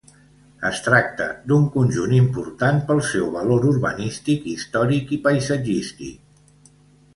Es 0.69 0.79
tracta 0.85 1.27
d'un 1.51 1.67
conjunt 1.75 2.15
important 2.21 2.81
pel 2.89 3.03
seu 3.11 3.29
valor 3.37 3.69
urbanístic, 3.75 4.49
històric 4.55 5.15
i 5.19 5.23
paisatgístic. 5.29 6.75